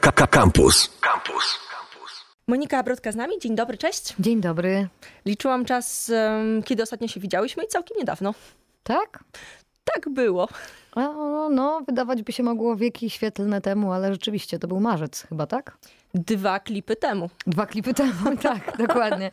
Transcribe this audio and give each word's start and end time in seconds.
Campus. 0.00 0.90
Campus. 1.00 1.58
Monika 2.46 2.82
Brodka 2.82 3.12
z 3.12 3.16
nami. 3.16 3.38
Dzień 3.40 3.54
dobry, 3.54 3.78
cześć. 3.78 4.14
Dzień 4.18 4.40
dobry. 4.40 4.88
Liczyłam 5.26 5.64
czas, 5.64 6.12
kiedy 6.64 6.82
ostatnio 6.82 7.08
się 7.08 7.20
widziałyśmy 7.20 7.64
i 7.64 7.68
całkiem 7.68 7.96
niedawno. 7.98 8.34
Tak? 8.82 9.24
Tak 9.84 10.08
było. 10.08 10.48
No, 10.96 11.48
no, 11.48 11.80
wydawać 11.86 12.22
by 12.22 12.32
się 12.32 12.42
mogło 12.42 12.76
wieki 12.76 13.10
świetlne 13.10 13.60
temu, 13.60 13.92
ale 13.92 14.12
rzeczywiście 14.12 14.58
to 14.58 14.68
był 14.68 14.80
marzec 14.80 15.26
chyba, 15.28 15.46
tak? 15.46 15.76
Dwa 16.14 16.60
klipy 16.60 16.96
temu. 16.96 17.30
Dwa 17.46 17.66
klipy 17.66 17.94
temu, 17.94 18.36
tak, 18.42 18.76
dokładnie. 18.78 19.30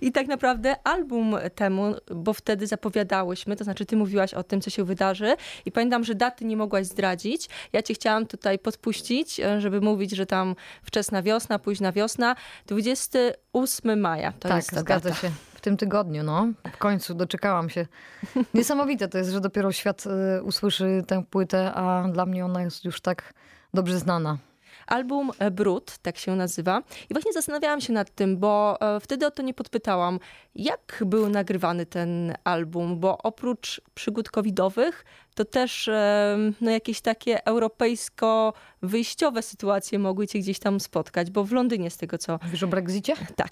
I 0.00 0.12
tak 0.12 0.26
naprawdę 0.26 0.76
album 0.84 1.36
temu, 1.54 1.94
bo 2.14 2.32
wtedy 2.32 2.66
zapowiadałyśmy, 2.66 3.56
to 3.56 3.64
znaczy 3.64 3.86
ty 3.86 3.96
mówiłaś 3.96 4.34
o 4.34 4.42
tym, 4.42 4.60
co 4.60 4.70
się 4.70 4.84
wydarzy 4.84 5.36
i 5.66 5.72
pamiętam, 5.72 6.04
że 6.04 6.14
daty 6.14 6.44
nie 6.44 6.56
mogłaś 6.56 6.86
zdradzić. 6.86 7.48
Ja 7.72 7.82
cię 7.82 7.94
chciałam 7.94 8.26
tutaj 8.26 8.58
podpuścić, 8.58 9.40
e, 9.40 9.60
żeby 9.60 9.80
mówić, 9.80 10.10
że 10.10 10.26
tam 10.26 10.54
wczesna 10.82 11.22
wiosna, 11.22 11.58
późna 11.58 11.92
wiosna, 11.92 12.36
28 12.66 14.00
maja 14.00 14.32
to 14.32 14.48
tak, 14.48 14.56
jest 14.56 14.70
ta 14.70 14.80
zgadza 14.80 15.08
data. 15.08 15.20
się. 15.20 15.30
W 15.54 15.60
tym 15.60 15.76
tygodniu, 15.76 16.22
no. 16.22 16.48
W 16.72 16.78
końcu 16.78 17.14
doczekałam 17.14 17.70
się. 17.70 17.86
Niesamowite 18.54 19.08
to 19.08 19.18
jest, 19.18 19.30
że 19.30 19.40
dopiero 19.40 19.72
świat 19.72 20.04
y, 20.38 20.42
usłyszy 20.42 21.02
tę 21.06 21.24
płytę, 21.30 21.72
a 21.74 22.08
dla 22.12 22.26
mnie 22.26 22.44
ona 22.44 22.62
jest 22.62 22.84
już 22.84 23.00
tak 23.00 23.34
dobrze 23.74 23.98
znana. 23.98 24.38
Album 24.86 25.30
e, 25.38 25.50
Brud, 25.50 25.98
tak 25.98 26.18
się 26.18 26.36
nazywa. 26.36 26.82
I 27.10 27.14
właśnie 27.14 27.32
zastanawiałam 27.32 27.80
się 27.80 27.92
nad 27.92 28.10
tym, 28.10 28.36
bo 28.36 28.78
e, 28.80 29.00
wtedy 29.00 29.26
o 29.26 29.30
to 29.30 29.42
nie 29.42 29.54
podpytałam, 29.54 30.18
jak 30.54 31.02
był 31.06 31.28
nagrywany 31.28 31.86
ten 31.86 32.34
album, 32.44 33.00
bo 33.00 33.18
oprócz 33.18 33.80
przygód 33.94 34.30
covidowych, 34.30 35.04
to 35.34 35.44
też 35.44 35.88
e, 35.88 36.38
no, 36.60 36.70
jakieś 36.70 37.00
takie 37.00 37.46
europejsko-wyjściowe 37.46 39.42
sytuacje 39.42 39.98
mogły 39.98 40.26
cię 40.26 40.38
gdzieś 40.38 40.58
tam 40.58 40.80
spotkać, 40.80 41.30
bo 41.30 41.44
w 41.44 41.52
Londynie 41.52 41.90
z 41.90 41.96
tego 41.96 42.18
co... 42.18 42.38
Wiesz 42.52 42.62
o 42.62 42.66
Brexicie? 42.66 43.14
Tak. 43.36 43.50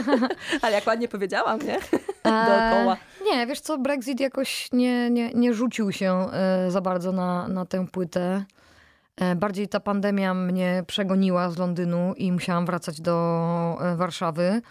Ale 0.62 0.74
jak 0.74 0.86
ładnie 0.86 1.08
powiedziałam, 1.08 1.58
nie? 1.60 1.78
Dookoła. 2.24 2.96
Nie, 3.24 3.46
wiesz 3.46 3.60
co, 3.60 3.78
Brexit 3.78 4.20
jakoś 4.20 4.68
nie, 4.72 5.10
nie, 5.10 5.30
nie 5.34 5.54
rzucił 5.54 5.92
się 5.92 6.26
za 6.68 6.80
bardzo 6.80 7.12
na, 7.12 7.48
na 7.48 7.66
tę 7.66 7.86
płytę. 7.86 8.44
E, 9.20 9.34
Bardziej 9.36 9.68
ta 9.68 9.80
pandemia 9.80 10.34
mnie 10.34 10.84
przegoniła 10.86 11.50
z 11.50 11.58
Londynu 11.58 12.14
i 12.16 12.32
musiałam 12.32 12.66
wracać 12.66 13.00
do 13.00 13.78
e, 13.80 13.96
Warszawy. 13.96 14.62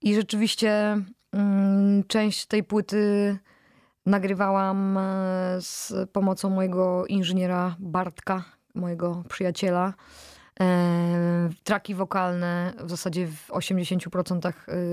I 0.00 0.14
rzeczywiście 0.14 0.96
mm, 1.32 2.04
część 2.04 2.46
tej 2.46 2.64
płyty 2.64 3.36
nagrywałam 4.06 4.98
e, 4.98 5.02
z 5.60 5.92
pomocą 6.12 6.50
mojego 6.50 7.06
inżyniera 7.06 7.76
Bartka, 7.78 8.44
mojego 8.74 9.24
przyjaciela. 9.28 9.94
Traki 11.64 11.94
wokalne 11.94 12.72
w 12.84 12.90
zasadzie 12.90 13.26
w 13.26 13.48
80% 13.48 14.52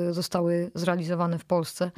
y, 0.09 0.13
zostały 0.13 0.72
zrealizowane 0.75 1.39
w 1.39 1.45
Polsce. 1.45 1.91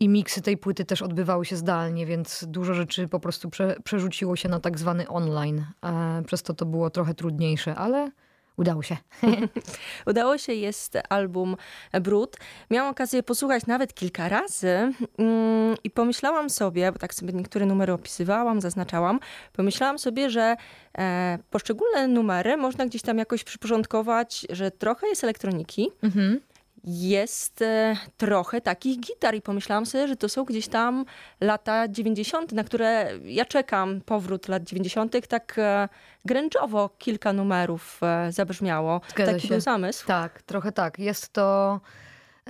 I 0.00 0.08
miksy 0.08 0.42
tej 0.42 0.56
płyty 0.56 0.84
też 0.84 1.02
odbywały 1.02 1.44
się 1.44 1.56
zdalnie, 1.56 2.06
więc 2.06 2.44
dużo 2.48 2.74
rzeczy 2.74 3.08
po 3.08 3.20
prostu 3.20 3.50
prze, 3.50 3.76
przerzuciło 3.84 4.36
się 4.36 4.48
na 4.48 4.60
tak 4.60 4.78
zwany 4.78 5.08
online. 5.08 5.64
E, 5.84 6.22
Przez 6.26 6.42
to 6.42 6.54
to 6.54 6.66
było 6.66 6.90
trochę 6.90 7.14
trudniejsze, 7.14 7.74
ale 7.74 8.10
udało 8.56 8.82
się. 8.82 8.96
Udało 10.06 10.38
się, 10.38 10.52
jest 10.52 10.98
album 11.08 11.56
Brud. 12.00 12.36
Miałam 12.70 12.90
okazję 12.90 13.22
posłuchać 13.22 13.66
nawet 13.66 13.94
kilka 13.94 14.28
razy 14.28 14.92
mm, 15.18 15.76
i 15.84 15.90
pomyślałam 15.90 16.50
sobie, 16.50 16.92
bo 16.92 16.98
tak 16.98 17.14
sobie 17.14 17.32
niektóre 17.32 17.66
numery 17.66 17.92
opisywałam, 17.92 18.60
zaznaczałam, 18.60 19.20
pomyślałam 19.52 19.98
sobie, 19.98 20.30
że 20.30 20.56
e, 20.98 21.38
poszczególne 21.50 22.08
numery 22.08 22.56
można 22.56 22.86
gdzieś 22.86 23.02
tam 23.02 23.18
jakoś 23.18 23.44
przyporządkować, 23.44 24.46
że 24.50 24.70
trochę 24.70 25.06
jest 25.08 25.24
elektroniki, 25.24 25.90
Mhm. 26.02 26.40
Jest 26.84 27.62
e, 27.62 27.96
trochę 28.16 28.60
takich 28.60 29.00
gitar 29.00 29.34
i 29.34 29.42
pomyślałam 29.42 29.86
sobie, 29.86 30.08
że 30.08 30.16
to 30.16 30.28
są 30.28 30.44
gdzieś 30.44 30.68
tam 30.68 31.04
lata 31.40 31.88
90., 31.88 32.52
na 32.52 32.64
które 32.64 33.10
ja 33.24 33.44
czekam, 33.44 34.00
powrót 34.00 34.48
lat 34.48 34.62
90., 34.62 35.26
tak 35.28 35.58
e, 35.58 35.88
gręczowo 36.24 36.88
kilka 36.98 37.32
numerów 37.32 38.00
e, 38.02 38.32
zabrzmiało. 38.32 39.00
Zgadza 39.08 39.32
Taki 39.32 39.42
się. 39.42 39.54
był 39.54 39.60
zamysł. 39.60 40.06
Tak, 40.06 40.42
trochę 40.42 40.72
tak. 40.72 40.98
Jest 40.98 41.32
to 41.32 41.80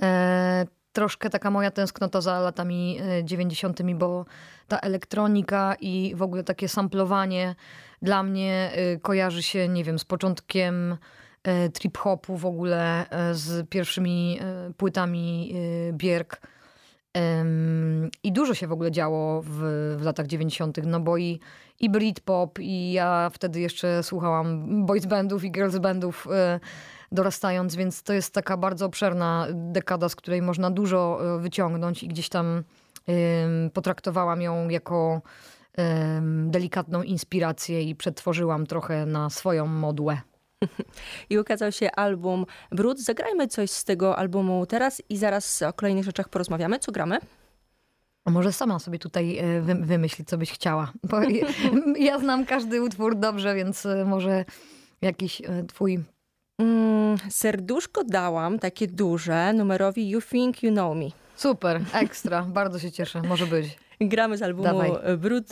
e, 0.01 0.65
troszkę 0.93 1.29
taka 1.29 1.51
moja 1.51 1.71
tęsknota 1.71 2.21
za 2.21 2.39
latami 2.39 2.99
e, 3.01 3.25
90., 3.25 3.81
bo 3.93 4.25
ta 4.67 4.79
elektronika 4.79 5.75
i 5.79 6.13
w 6.15 6.21
ogóle 6.21 6.43
takie 6.43 6.69
samplowanie 6.69 7.55
dla 8.01 8.23
mnie 8.23 8.71
kojarzy 9.01 9.43
się, 9.43 9.67
nie 9.69 9.83
wiem, 9.83 9.99
z 9.99 10.05
początkiem 10.05 10.97
trip-hopu 11.73 12.37
w 12.37 12.45
ogóle, 12.45 13.09
e, 13.09 13.35
z 13.35 13.69
pierwszymi 13.69 14.39
e, 14.41 14.73
płytami 14.77 15.53
e, 15.89 15.93
Bierk. 15.93 16.41
I 18.23 18.31
dużo 18.31 18.53
się 18.53 18.67
w 18.67 18.71
ogóle 18.71 18.91
działo 18.91 19.41
w, 19.41 19.49
w 19.97 20.01
latach 20.03 20.27
90., 20.27 20.77
no 20.83 20.99
bo 20.99 21.17
i, 21.17 21.39
i 21.79 21.89
Britpop, 21.89 22.59
i 22.59 22.91
ja 22.91 23.29
wtedy 23.33 23.59
jeszcze 23.59 24.03
słuchałam 24.03 24.65
boys 24.85 25.05
bandów 25.05 25.43
i 25.43 25.51
girls 25.51 25.77
bandów 25.77 26.27
e, 26.31 26.59
dorastając, 27.11 27.75
więc 27.75 28.03
to 28.03 28.13
jest 28.13 28.33
taka 28.33 28.57
bardzo 28.57 28.85
obszerna 28.85 29.47
dekada, 29.53 30.09
z 30.09 30.15
której 30.15 30.41
można 30.41 30.71
dużo 30.71 31.19
e, 31.35 31.39
wyciągnąć 31.39 32.03
i 32.03 32.07
gdzieś 32.07 32.29
tam 32.29 32.63
potraktowałam 33.73 34.41
ją 34.41 34.69
jako 34.69 35.21
delikatną 36.45 37.03
inspirację 37.03 37.81
i 37.83 37.95
przetworzyłam 37.95 38.65
trochę 38.65 39.05
na 39.05 39.29
swoją 39.29 39.65
modłę. 39.65 40.21
I 41.29 41.37
ukazał 41.39 41.71
się 41.71 41.91
album 41.91 42.45
Brud. 42.71 42.99
Zagrajmy 42.99 43.47
coś 43.47 43.71
z 43.71 43.83
tego 43.83 44.17
albumu 44.17 44.65
teraz 44.65 45.01
i 45.09 45.17
zaraz 45.17 45.61
o 45.61 45.73
kolejnych 45.73 46.03
rzeczach 46.05 46.29
porozmawiamy. 46.29 46.79
Co 46.79 46.91
gramy? 46.91 47.17
Może 48.25 48.53
sama 48.53 48.79
sobie 48.79 48.99
tutaj 48.99 49.37
e, 49.37 49.61
wy- 49.61 49.75
wymyślić, 49.75 50.29
co 50.29 50.37
byś 50.37 50.51
chciała. 50.51 50.91
Bo 51.03 51.17
ja- 51.99 52.19
znam 52.19 52.45
każdy 52.45 52.81
utwór 52.81 53.15
dobrze, 53.15 53.55
więc 53.55 53.85
e, 53.85 54.05
może 54.05 54.45
jakiś 55.01 55.41
e, 55.41 55.63
twój. 55.67 55.99
Mm, 56.59 57.17
serduszko 57.29 58.03
dałam, 58.03 58.59
takie 58.59 58.87
duże, 58.87 59.53
numerowi 59.53 60.09
You 60.09 60.21
Think 60.21 60.63
You 60.63 60.71
Know 60.71 60.97
Me. 60.97 61.05
Super, 61.35 61.81
ekstra, 61.93 62.43
bardzo 62.43 62.79
się 62.79 62.91
cieszę, 62.91 63.21
może 63.21 63.47
być. 63.47 63.79
Gramy 64.01 64.37
z 64.37 64.41
albumu 64.41 64.63
Dawaj. 64.63 64.91
Brud, 65.17 65.45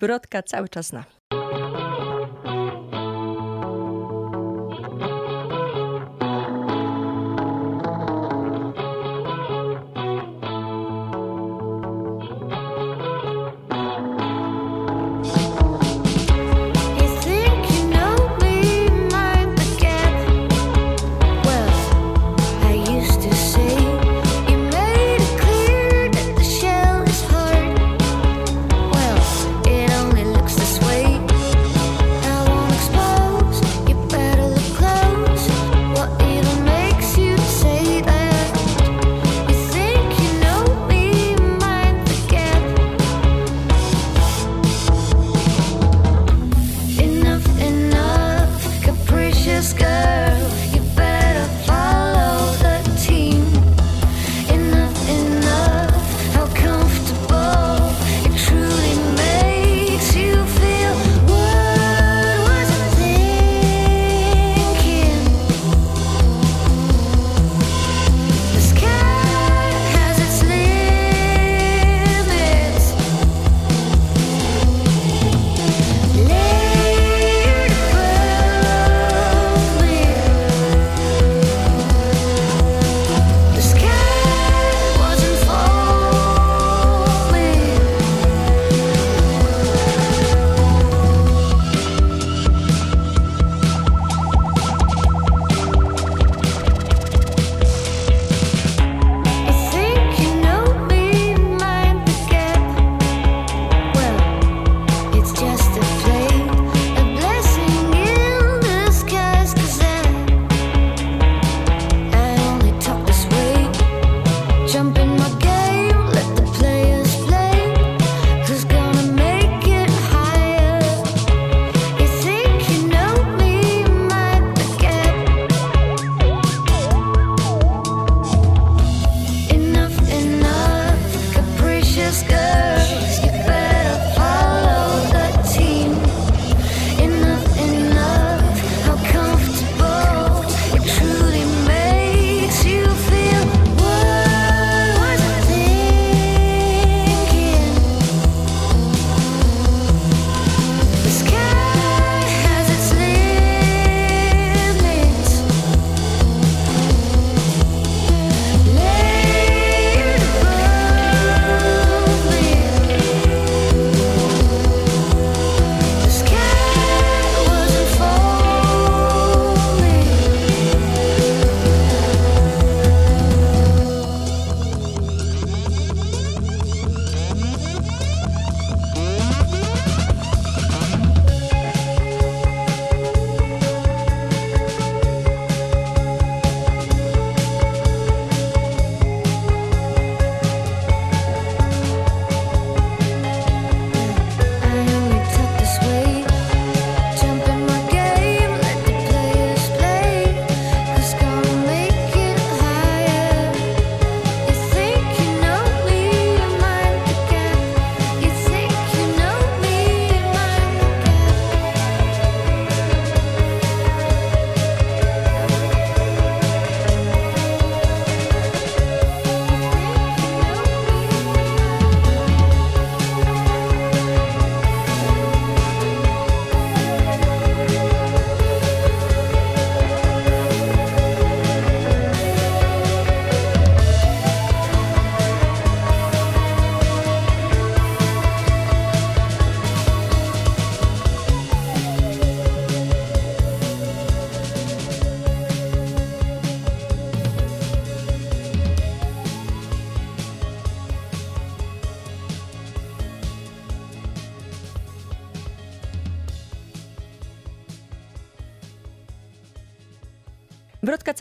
Brodka 0.00 0.42
cały 0.42 0.68
czas 0.68 0.86
z 0.86 0.92
nami. 0.92 1.06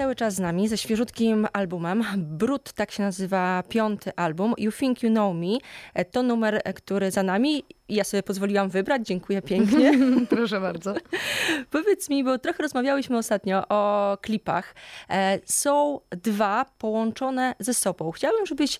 Cały 0.04 0.16
czas 0.16 0.34
z 0.34 0.40
nami 0.40 0.68
ze 0.68 0.78
świeżutkim 0.78 1.48
albumem. 1.54 2.04
Brud, 2.18 2.74
tak 2.74 2.92
się 2.92 3.04
nazywa 3.04 3.64
piąty 3.70 4.16
album. 4.16 4.54
You 4.58 4.72
Think 4.72 5.04
You 5.04 5.10
Know 5.10 5.36
Me. 5.36 5.58
E, 5.94 6.06
To 6.06 6.24
numer, 6.24 6.62
e, 6.64 6.74
który 6.74 7.12
za 7.12 7.24
nami. 7.24 7.64
Ja 7.90 8.04
sobie 8.04 8.24
pozwoliłam 8.24 8.70
wybrać. 8.70 9.02
Dziękuję 9.08 9.42
pięknie. 9.42 9.92
Proszę 10.30 10.62
bardzo. 10.62 10.94
Powiedz 11.72 12.10
mi, 12.10 12.24
bo 12.24 12.38
trochę 12.40 12.64
rozmawiałyśmy 12.64 13.18
ostatnio 13.18 13.68
o 13.70 14.18
klipach. 14.22 14.76
E, 15.10 15.40
Są 15.46 16.00
dwa 16.10 16.66
połączone 16.78 17.56
ze 17.60 17.74
sobą. 17.74 18.12
Chciałabym, 18.12 18.46
żebyś 18.46 18.80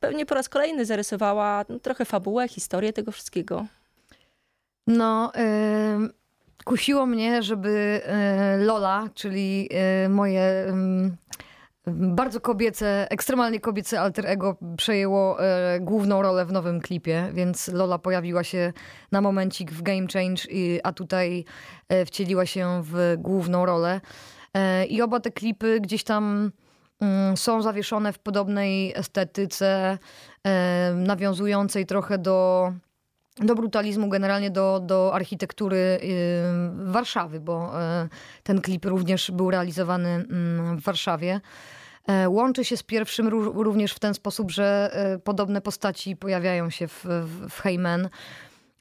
pewnie 0.00 0.26
po 0.26 0.34
raz 0.34 0.48
kolejny 0.48 0.84
zarysowała 0.84 1.64
no, 1.68 1.78
trochę 1.78 2.04
fabułę, 2.04 2.48
historię 2.48 2.92
tego 2.92 3.12
wszystkiego. 3.12 3.66
No, 4.86 5.32
kusiło 6.64 7.06
mnie, 7.06 7.42
żeby 7.42 8.00
y, 8.60 8.64
Lola, 8.64 9.08
czyli 9.14 9.68
y, 10.04 10.08
moje 10.08 10.66
ym, 10.68 11.16
bardzo 11.86 12.40
kobiece, 12.40 13.06
ekstremalnie 13.10 13.60
kobiece 13.60 14.00
alter 14.00 14.26
ego 14.26 14.56
przejęło 14.76 15.38
y, 15.40 15.80
główną 15.80 16.22
rolę 16.22 16.46
w 16.46 16.52
nowym 16.52 16.80
klipie, 16.80 17.28
więc 17.32 17.68
Lola 17.68 17.98
pojawiła 17.98 18.44
się 18.44 18.72
na 19.12 19.20
momencik 19.20 19.72
w 19.72 19.82
Game 19.82 20.06
Change, 20.12 20.42
a 20.82 20.92
tutaj 20.92 21.44
wcieliła 22.06 22.46
się 22.46 22.82
w 22.84 23.14
główną 23.18 23.66
rolę. 23.66 24.00
I 24.88 25.02
oba 25.02 25.20
te 25.20 25.30
klipy 25.30 25.80
gdzieś 25.80 26.04
tam 26.04 26.52
mm, 27.00 27.36
są 27.36 27.62
zawieszone 27.62 28.12
w 28.12 28.18
podobnej 28.18 28.92
estetyce, 28.96 29.98
nawiązującej 30.94 31.86
trochę 31.86 32.18
do 32.18 32.72
do 33.36 33.54
brutalizmu, 33.54 34.08
generalnie 34.08 34.50
do, 34.50 34.80
do 34.80 35.14
architektury 35.14 35.76
y, 35.76 36.92
Warszawy, 36.92 37.40
bo 37.40 37.80
y, 38.04 38.08
ten 38.42 38.60
klip 38.60 38.84
również 38.84 39.30
był 39.30 39.50
realizowany 39.50 40.08
mm, 40.08 40.76
w 40.76 40.82
Warszawie. 40.82 41.40
E, 42.08 42.28
Łączy 42.28 42.64
się 42.64 42.76
z 42.76 42.82
pierwszym 42.82 43.28
ró- 43.28 43.62
również 43.62 43.92
w 43.92 43.98
ten 43.98 44.14
sposób, 44.14 44.50
że 44.50 44.96
podobne 45.24 45.60
postaci 45.60 46.16
pojawiają 46.16 46.70
się 46.70 46.88
w, 46.88 47.04
w, 47.50 47.60
Heyman, 47.60 48.08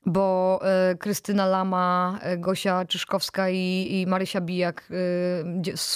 bo 0.06 0.60
Krystyna 1.00 1.46
Lama, 1.46 2.20
Gosia 2.38 2.86
Czyszkowska 2.86 3.50
i, 3.50 3.88
i 3.92 4.08
Marysia 4.08 4.42
Bijak, 4.42 4.90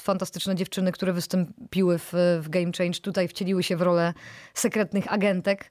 fantastyczne 0.01 0.55
dziewczyny, 0.55 0.91
które 0.91 1.13
wystąpiły 1.13 1.99
w, 1.99 2.13
w 2.41 2.49
Game 2.49 2.71
Change, 2.77 2.99
tutaj 2.99 3.27
wcieliły 3.27 3.63
się 3.63 3.77
w 3.77 3.81
rolę 3.81 4.13
sekretnych 4.53 5.13
agentek. 5.13 5.69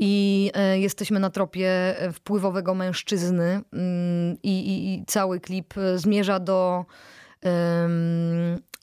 I 0.00 0.50
e, 0.54 0.78
jesteśmy 0.78 1.20
na 1.20 1.30
tropie 1.30 1.68
e, 2.00 2.12
wpływowego 2.12 2.74
mężczyzny, 2.74 3.60
mm, 3.72 4.36
i, 4.42 4.58
i, 4.58 4.94
i 4.94 5.04
cały 5.06 5.40
klip 5.40 5.78
e, 5.78 5.98
zmierza 5.98 6.40
do, 6.40 6.84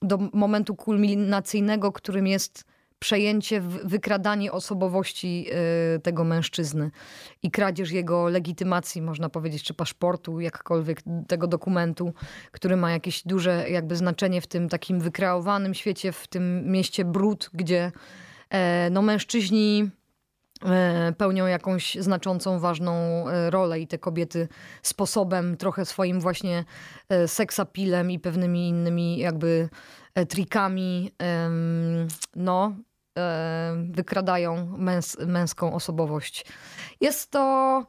do 0.01 0.17
momentu 0.33 0.75
kulminacyjnego, 0.75 1.91
którym 1.91 2.27
jest 2.27 2.63
przejęcie, 2.99 3.61
wykradanie 3.61 4.51
osobowości 4.51 5.47
tego 6.03 6.23
mężczyzny 6.23 6.91
i 7.43 7.51
kradzież 7.51 7.91
jego 7.91 8.29
legitymacji, 8.29 9.01
można 9.01 9.29
powiedzieć, 9.29 9.63
czy 9.63 9.73
paszportu, 9.73 10.39
jakkolwiek 10.39 11.01
tego 11.27 11.47
dokumentu, 11.47 12.13
który 12.51 12.75
ma 12.75 12.91
jakieś 12.91 13.23
duże 13.23 13.69
jakby 13.69 13.95
znaczenie 13.95 14.41
w 14.41 14.47
tym 14.47 14.69
takim 14.69 14.99
wykreowanym 14.99 15.73
świecie, 15.73 16.11
w 16.11 16.27
tym 16.27 16.71
mieście 16.71 17.05
brud, 17.05 17.49
gdzie 17.53 17.91
no, 18.91 19.01
mężczyźni 19.01 19.89
pełnią 21.17 21.45
jakąś 21.45 21.95
znaczącą, 21.95 22.59
ważną 22.59 22.93
e, 23.29 23.49
rolę 23.49 23.79
i 23.79 23.87
te 23.87 23.97
kobiety 23.97 24.47
sposobem, 24.81 25.57
trochę 25.57 25.85
swoim 25.85 26.19
właśnie 26.19 26.65
e, 27.09 27.27
seksapilem 27.27 28.11
i 28.11 28.19
pewnymi 28.19 28.69
innymi 28.69 29.17
jakby 29.17 29.69
e, 30.15 30.25
trikami, 30.25 31.11
no, 32.35 32.75
e, 33.17 33.85
wykradają 33.91 34.77
męs 34.77 35.17
męską 35.27 35.73
osobowość. 35.73 36.45
Jest 37.01 37.31
to 37.31 37.85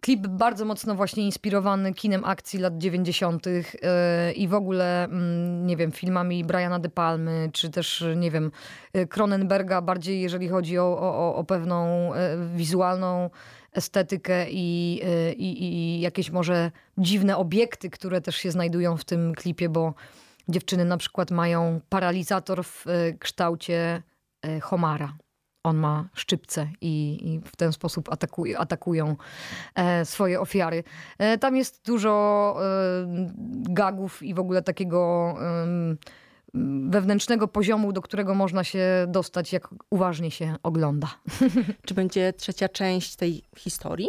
klip 0.00 0.26
bardzo 0.26 0.64
mocno 0.64 0.94
właśnie 0.94 1.24
inspirowany 1.24 1.94
kinem 1.94 2.24
akcji 2.24 2.58
lat 2.58 2.78
90. 2.78 3.46
e, 3.46 4.32
i 4.32 4.48
w 4.48 4.54
ogóle, 4.54 5.04
mm, 5.04 5.66
nie 5.66 5.76
wiem, 5.76 5.92
filmami 5.92 6.44
Briana 6.44 6.78
De 6.78 6.88
Palmy, 6.88 7.50
czy 7.52 7.70
też, 7.70 8.04
nie 8.16 8.30
wiem, 8.30 8.50
e, 8.92 9.06
Cronenberga, 9.06 9.82
bardziej 9.82 10.20
jeżeli 10.20 10.48
chodzi 10.48 10.78
o, 10.78 10.98
o, 11.00 11.36
o 11.36 11.44
pewną 11.44 12.14
e, 12.14 12.36
wizualną 12.56 13.30
estetykę 13.72 14.50
i, 14.50 15.00
i, 15.36 15.64
i 15.64 16.00
jakieś 16.00 16.30
może 16.30 16.70
dziwne 16.98 17.36
obiekty, 17.36 17.90
które 17.90 18.20
też 18.20 18.36
się 18.36 18.50
znajdują 18.50 18.96
w 18.96 19.04
tym 19.04 19.34
klipie, 19.34 19.68
bo 19.68 19.94
dziewczyny 20.48 20.84
na 20.84 20.96
przykład 20.96 21.30
mają 21.30 21.80
paralizator 21.88 22.64
w 22.64 22.84
kształcie 23.18 24.02
homara. 24.62 25.12
On 25.64 25.76
ma 25.76 26.08
szczypce 26.14 26.68
i, 26.80 27.18
i 27.22 27.40
w 27.40 27.56
ten 27.56 27.72
sposób 27.72 28.12
atakuj, 28.12 28.56
atakują 28.56 29.16
e, 29.74 30.04
swoje 30.04 30.40
ofiary. 30.40 30.84
E, 31.18 31.38
tam 31.38 31.56
jest 31.56 31.86
dużo 31.86 32.56
e, 32.60 33.06
gagów 33.68 34.22
i 34.22 34.34
w 34.34 34.38
ogóle 34.38 34.62
takiego 34.62 35.34
wewnętrznego 36.88 37.48
poziomu, 37.48 37.92
do 37.92 38.02
którego 38.02 38.34
można 38.34 38.64
się 38.64 39.06
dostać, 39.08 39.52
jak 39.52 39.68
uważnie 39.90 40.30
się 40.30 40.56
ogląda. 40.62 41.08
Czy 41.86 41.94
będzie 41.94 42.32
trzecia 42.32 42.68
część 42.68 43.16
tej 43.16 43.42
historii? 43.56 44.08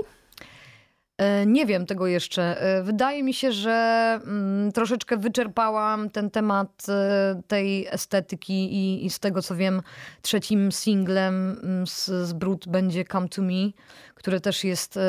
E, 1.20 1.46
Nie 1.46 1.66
wiem 1.66 1.86
tego 1.86 2.08
jeszcze. 2.08 2.62
E, 2.62 2.84
Wydaje 2.84 3.24
mi 3.24 3.34
się, 3.34 3.52
że 3.52 4.20
mm, 4.24 4.72
troszeczkę 4.72 5.18
wyczerpałam 5.18 6.10
ten 6.10 6.32
temat 6.32 6.86
e, 6.90 7.42
tej 7.48 7.88
estetyki 7.88 8.74
i, 8.74 9.06
i 9.06 9.10
z 9.10 9.20
tego 9.20 9.42
co 9.42 9.56
wiem, 9.56 9.82
trzecim 10.22 10.72
singlem 10.72 11.60
mm, 11.64 11.88
z, 11.88 12.06
z 12.06 12.34
Brut 12.34 12.68
będzie 12.68 13.06
Come 13.06 13.30
to 13.30 13.42
Me, 13.42 13.72
które 14.16 14.40
też 14.40 14.64
jest 14.64 15.00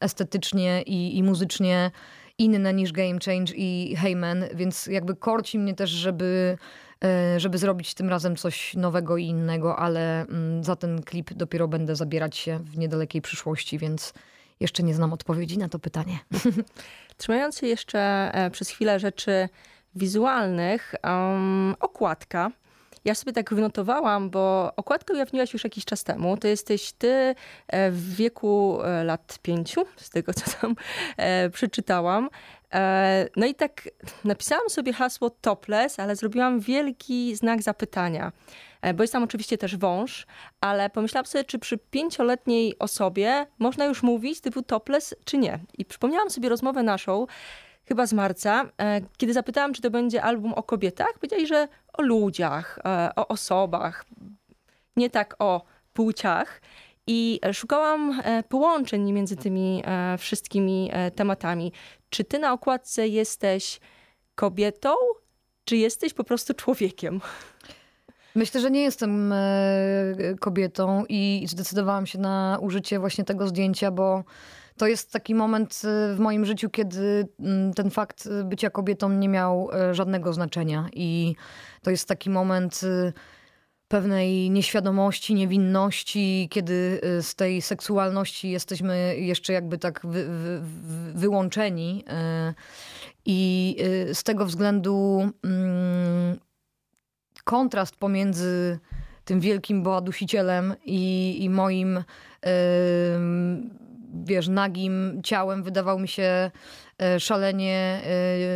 estetycznie 0.00 0.82
i, 0.82 1.18
i 1.18 1.22
muzycznie 1.22 1.90
inne 2.38 2.74
niż 2.74 2.92
Game 2.92 3.18
Change 3.24 3.52
i 3.56 3.96
Heyman, 3.96 4.44
więc 4.54 4.86
jakby 4.86 5.16
korci 5.16 5.58
mnie 5.58 5.74
też, 5.74 5.90
żeby 5.90 6.58
żeby 7.36 7.58
zrobić 7.58 7.94
tym 7.94 8.08
razem 8.08 8.36
coś 8.36 8.74
nowego 8.74 9.16
i 9.16 9.24
innego, 9.24 9.76
ale 9.76 10.20
mm, 10.20 10.64
za 10.64 10.76
ten 10.76 11.02
klip 11.02 11.34
dopiero 11.34 11.68
będę 11.68 11.96
zabierać 11.96 12.36
się 12.36 12.58
w 12.58 12.78
niedalekiej 12.78 13.22
przyszłości, 13.22 13.78
więc 13.78 14.12
jeszcze 14.62 14.82
nie 14.82 14.94
znam 14.94 15.12
odpowiedzi 15.12 15.58
na 15.58 15.68
to 15.68 15.78
pytanie. 15.78 16.18
Trzymając 17.16 17.58
się 17.58 17.66
jeszcze 17.66 18.30
e, 18.34 18.50
przez 18.50 18.68
chwilę 18.68 19.00
rzeczy 19.00 19.48
wizualnych, 19.94 20.94
um, 21.04 21.74
okładka. 21.80 22.50
Ja 23.04 23.14
sobie 23.14 23.32
tak 23.32 23.54
wynotowałam, 23.54 24.30
bo 24.30 24.72
okładkę 24.76 25.14
ujawniłaś 25.14 25.52
już 25.52 25.64
jakiś 25.64 25.84
czas 25.84 26.04
temu. 26.04 26.36
To 26.36 26.48
jesteś 26.48 26.92
ty 26.92 27.34
e, 27.68 27.90
w 27.90 28.14
wieku 28.14 28.82
e, 28.82 29.04
lat 29.04 29.38
pięciu, 29.42 29.84
z 29.96 30.10
tego 30.10 30.34
co 30.34 30.50
tam 30.60 30.76
przeczytałam. 31.52 32.28
No 33.36 33.46
i 33.46 33.54
tak 33.54 33.88
napisałam 34.24 34.70
sobie 34.70 34.92
hasło 34.92 35.30
topless, 35.30 35.98
ale 35.98 36.16
zrobiłam 36.16 36.60
wielki 36.60 37.36
znak 37.36 37.62
zapytania. 37.62 38.32
E, 38.82 38.94
Bo 38.94 39.02
jest 39.02 39.12
tam 39.12 39.22
oczywiście 39.22 39.58
też 39.58 39.76
wąż, 39.76 40.26
ale 40.60 40.90
pomyślałam 40.90 41.26
sobie, 41.26 41.44
czy 41.44 41.58
przy 41.58 41.78
pięcioletniej 41.78 42.78
osobie 42.78 43.46
można 43.58 43.84
już 43.84 44.02
mówić 44.02 44.40
typu 44.40 44.62
topless, 44.62 45.14
czy 45.24 45.38
nie. 45.38 45.58
I 45.78 45.84
przypomniałam 45.84 46.30
sobie 46.30 46.48
rozmowę 46.48 46.82
naszą, 46.82 47.26
chyba 47.84 48.06
z 48.06 48.12
marca, 48.12 48.64
e, 48.80 49.00
kiedy 49.16 49.32
zapytałam, 49.32 49.72
czy 49.72 49.82
to 49.82 49.90
będzie 49.90 50.22
album 50.22 50.52
o 50.52 50.62
kobietach, 50.62 51.12
powiedzieli, 51.14 51.46
że 51.46 51.68
o 51.92 52.02
ludziach, 52.02 52.78
e, 52.84 53.10
o 53.16 53.28
osobach, 53.28 54.04
nie 54.96 55.10
tak 55.10 55.36
o 55.38 55.62
płciach. 55.92 56.60
I 57.06 57.40
szukałam 57.52 58.22
połączeń 58.48 59.12
między 59.12 59.36
tymi 59.36 59.82
wszystkimi 60.18 60.90
tematami. 61.14 61.72
Czy 62.10 62.24
ty 62.24 62.38
na 62.38 62.52
okładce 62.52 63.08
jesteś 63.08 63.80
kobietą, 64.34 64.94
czy 65.64 65.76
jesteś 65.76 66.14
po 66.14 66.24
prostu 66.24 66.54
człowiekiem? 66.54 67.20
Myślę, 68.34 68.60
że 68.60 68.70
nie 68.70 68.82
jestem 68.82 69.32
e, 69.32 69.38
kobietą 70.40 71.04
i 71.08 71.44
zdecydowałam 71.48 72.06
się 72.06 72.18
na 72.18 72.58
użycie 72.60 72.98
właśnie 72.98 73.24
tego 73.24 73.48
zdjęcia, 73.48 73.90
bo 73.90 74.24
to 74.76 74.86
jest 74.86 75.12
taki 75.12 75.34
moment 75.34 75.82
e, 75.84 76.14
w 76.14 76.18
moim 76.18 76.44
życiu, 76.44 76.70
kiedy 76.70 77.28
mm, 77.40 77.74
ten 77.74 77.90
fakt 77.90 78.28
bycia 78.44 78.70
kobietą 78.70 79.08
nie 79.08 79.28
miał 79.28 79.70
e, 79.72 79.94
żadnego 79.94 80.32
znaczenia. 80.32 80.88
I 80.92 81.36
to 81.82 81.90
jest 81.90 82.08
taki 82.08 82.30
moment 82.30 82.80
e, 82.84 83.12
pewnej 83.92 84.50
nieświadomości, 84.50 85.34
niewinności, 85.34 86.48
kiedy 86.50 87.00
e, 87.02 87.22
z 87.22 87.34
tej 87.34 87.62
seksualności 87.62 88.50
jesteśmy 88.50 89.16
jeszcze 89.18 89.52
jakby 89.52 89.78
tak 89.78 90.00
wy, 90.04 90.24
wy, 90.24 90.60
wy, 90.60 91.12
wyłączeni. 91.12 92.04
e, 92.08 92.54
I 93.26 93.76
e, 94.10 94.14
z 94.14 94.22
tego 94.22 94.46
względu 94.46 95.28
mm, 95.44 96.38
kontrast 97.44 97.96
pomiędzy 97.96 98.78
tym 99.24 99.40
wielkim 99.40 99.82
boadusicielem 99.82 100.74
i, 100.84 101.36
i 101.44 101.50
moim 101.50 102.04
em, 102.42 103.70
wiesz, 104.24 104.48
nagim 104.48 105.20
ciałem. 105.24 105.62
Wydawał 105.62 105.98
mi 105.98 106.08
się 106.08 106.50
e, 106.98 107.20
szalenie, 107.20 108.00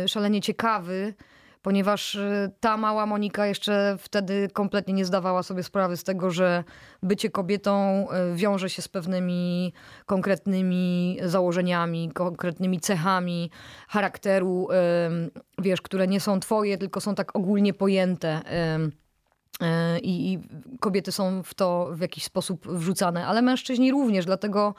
e, 0.03 0.07
szalenie 0.07 0.41
ciekawy, 0.41 1.13
ponieważ 1.61 2.15
y, 2.15 2.51
ta 2.59 2.77
mała 2.77 3.05
Monika 3.05 3.45
jeszcze 3.45 3.95
wtedy 3.99 4.49
kompletnie 4.53 4.93
nie 4.93 5.05
zdawała 5.05 5.43
sobie 5.43 5.63
sprawy 5.63 5.97
z 5.97 6.03
tego, 6.03 6.31
że 6.31 6.63
bycie 7.03 7.29
kobietą 7.29 8.07
y, 8.33 8.35
wiąże 8.35 8.69
się 8.69 8.81
z 8.81 8.87
pewnymi 8.87 9.73
konkretnymi 10.05 11.17
założeniami, 11.23 12.11
konkretnymi 12.13 12.79
cechami 12.79 13.51
charakteru, 13.87 14.67
ym, 15.07 15.31
wiesz, 15.59 15.81
które 15.81 16.07
nie 16.07 16.19
są 16.19 16.39
twoje, 16.39 16.77
tylko 16.77 17.01
są 17.01 17.15
tak 17.15 17.35
ogólnie 17.35 17.73
pojęte. 17.73 18.41
y, 19.61 19.99
I, 19.99 20.33
I 20.33 20.39
kobiety 20.79 21.11
są 21.11 21.43
w 21.43 21.53
to 21.53 21.89
w 21.91 22.01
jakiś 22.01 22.23
sposób 22.23 22.67
wrzucane, 22.67 23.27
ale 23.27 23.41
mężczyźni 23.41 23.91
również, 23.91 24.25
dlatego 24.25 24.75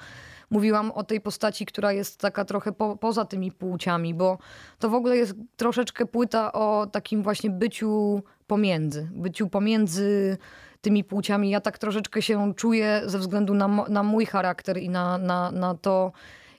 mówiłam 0.51 0.91
o 0.91 1.05
tej 1.05 1.21
postaci, 1.21 1.67
która 1.67 1.93
jest 1.93 2.21
taka 2.21 2.45
trochę 2.45 2.73
po, 2.73 2.97
poza 2.97 3.25
tymi 3.25 3.53
płciami, 3.53 4.15
bo 4.15 4.39
to 4.79 4.91
w 4.91 4.95
ogóle 4.95 5.17
jest 5.17 5.35
troszeczkę 5.57 6.07
płyta 6.07 6.53
o 6.53 6.87
takim 6.93 7.23
właśnie 7.23 7.51
byciu 7.51 8.23
pomiędzy, 8.47 9.09
byciu 9.13 9.49
pomiędzy 9.49 10.39
tymi 10.81 11.05
płciami. 11.05 11.51
Ja 11.51 11.61
tak 11.61 11.79
troszeczkę 11.79 12.23
się 12.23 12.55
czuję 12.55 13.03
ze 13.07 13.19
względu 13.19 13.55
na, 13.55 13.69
na 13.89 14.03
mój 14.03 14.27
charakter 14.27 14.79
i 14.79 14.89
na, 14.89 15.19
na, 15.19 15.51
na 15.51 15.75
to, 15.75 16.13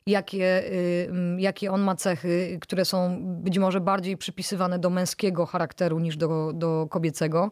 jakie, 0.10 0.64
y, 0.64 1.08
mm, 1.10 1.40
jakie 1.40 1.72
on 1.72 1.82
ma 1.82 1.96
cechy, 1.96 2.58
które 2.62 2.86
są 2.86 3.18
być 3.22 3.60
może 3.60 3.82
bardziej 3.82 4.18
przypisywane 4.18 4.80
do 4.80 4.90
męskiego 4.90 5.46
charakteru 5.46 6.00
niż 6.00 6.18
do, 6.18 6.52
do 6.54 6.88
kobiecego. 6.90 7.52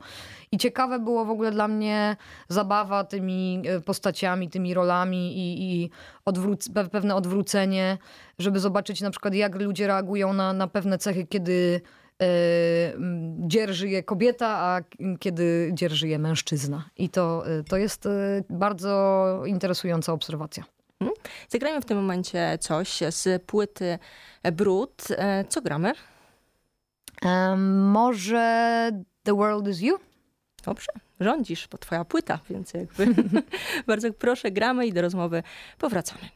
I 0.51 0.57
ciekawe 0.57 0.99
było 0.99 1.25
w 1.25 1.29
ogóle 1.29 1.51
dla 1.51 1.67
mnie 1.67 2.15
zabawa 2.49 3.03
tymi 3.03 3.61
y, 3.77 3.81
postaciami, 3.81 4.49
tymi 4.49 4.73
rolami 4.73 5.37
i, 5.37 5.83
i 5.83 5.89
odwróc- 6.25 6.69
pe- 6.69 6.89
pewne 6.89 7.15
odwrócenie, 7.15 7.97
żeby 8.39 8.59
zobaczyć 8.59 9.01
na 9.01 9.11
przykład 9.11 9.33
jak 9.33 9.55
ludzie 9.55 9.87
reagują 9.87 10.33
na, 10.33 10.53
na 10.53 10.67
pewne 10.67 10.97
cechy, 10.97 11.27
kiedy 11.27 11.51
y, 12.21 12.25
mm, 12.95 13.49
dzierży 13.49 13.89
je 13.89 14.03
kobieta, 14.03 14.47
a 14.47 14.81
kiedy 15.19 15.71
dzierży 15.73 16.07
je 16.07 16.19
mężczyzna. 16.19 16.89
I 16.97 17.09
to, 17.09 17.43
y, 17.59 17.63
to 17.63 17.77
jest 17.77 18.07
bardzo 18.49 19.43
interesująca 19.45 20.13
obserwacja. 20.13 20.76
Zagrajmy 21.49 21.81
w 21.81 21.85
tym 21.85 21.97
momencie 21.97 22.57
coś 22.61 22.99
z 23.09 23.43
płyty 23.43 23.99
Brud. 24.53 25.07
E, 25.11 25.45
Co 25.49 25.61
gramy? 25.61 25.93
Em, 27.21 27.89
może 27.91 28.91
The 29.23 29.35
World 29.35 29.67
Is 29.67 29.81
You? 29.81 29.97
Dobrze, 30.65 30.91
rządzisz, 31.19 31.67
bo 31.67 31.77
twoja 31.77 32.05
płyta, 32.05 32.39
więc 32.49 32.73
jakby 32.73 33.07
bardzo 33.87 34.13
proszę, 34.13 34.51
gramy 34.51 34.87
i 34.87 34.93
do 34.93 35.01
rozmowy 35.01 35.43
powracamy. 35.77 36.29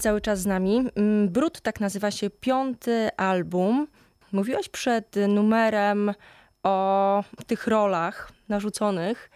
Cały 0.00 0.20
czas 0.20 0.40
z 0.40 0.46
nami. 0.46 0.90
Mm, 0.94 1.28
Brud 1.28 1.60
tak 1.60 1.80
nazywa 1.80 2.10
się 2.10 2.30
piąty 2.30 3.08
album. 3.16 3.86
mówiłaś 4.32 4.68
przed 4.68 5.16
numerem 5.28 6.14
o 6.62 7.24
tych 7.46 7.66
rolach 7.66 8.32
narzuconych. 8.48 9.30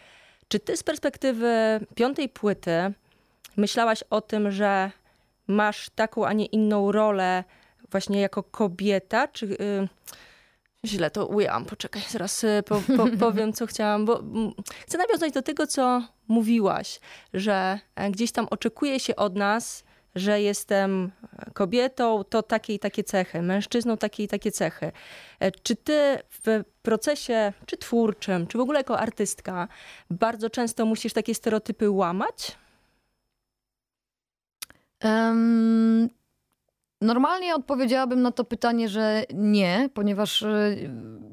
Czy 0.48 0.60
ty 0.60 0.76
z 0.76 0.82
perspektywy 0.82 1.80
piątej 1.94 2.28
płyty 2.28 2.92
myślałaś 3.56 4.04
o 4.10 4.20
tym, 4.20 4.50
że 4.50 4.90
masz 5.46 5.90
taką, 5.90 6.26
a 6.26 6.32
nie 6.32 6.46
inną 6.46 6.92
rolę 6.92 7.44
właśnie 7.90 8.20
jako 8.20 8.42
kobieta? 8.42 9.28
Czy 9.28 9.46
y, 9.46 9.88
źle 10.84 11.10
to 11.10 11.26
ujęłam? 11.26 11.64
Poczekaj, 11.64 12.02
zaraz 12.08 12.44
y, 12.44 12.62
po, 12.66 12.82
po, 12.96 13.06
powiem, 13.26 13.52
co 13.52 13.66
chciałam, 13.66 14.04
bo 14.04 14.22
chcę 14.86 14.98
nawiązać 14.98 15.32
do 15.32 15.42
tego, 15.42 15.66
co 15.66 16.02
mówiłaś, 16.28 17.00
że 17.34 17.78
e, 17.96 18.10
gdzieś 18.10 18.32
tam 18.32 18.46
oczekuje 18.50 19.00
się 19.00 19.16
od 19.16 19.36
nas, 19.36 19.84
że 20.14 20.40
jestem 20.40 21.10
kobietą, 21.54 22.24
to 22.24 22.42
takie 22.42 22.74
i 22.74 22.78
takie 22.78 23.04
cechy, 23.04 23.42
mężczyzną 23.42 23.96
takie 23.96 24.22
i 24.22 24.28
takie 24.28 24.52
cechy. 24.52 24.92
E, 25.40 25.50
Czy 25.50 25.76
ty 25.76 26.18
w 26.30 26.64
procesie, 26.82 27.52
czy 27.66 27.76
twórczym, 27.76 28.46
czy 28.46 28.58
w 28.58 28.60
ogóle 28.60 28.80
jako 28.80 28.98
artystka, 28.98 29.68
bardzo 30.10 30.50
często 30.50 30.86
musisz 30.86 31.12
takie 31.12 31.34
stereotypy 31.34 31.90
łamać? 31.90 32.56
Em, 35.00 36.08
normalnie 37.00 37.54
odpowiedziałabym 37.54 38.22
na 38.22 38.32
to 38.32 38.44
pytanie, 38.44 38.88
że 38.88 39.24
nie, 39.34 39.88
ponieważ 39.94 40.42
e, 40.42 40.76